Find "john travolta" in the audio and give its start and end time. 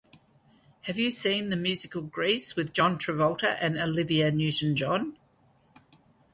2.73-3.55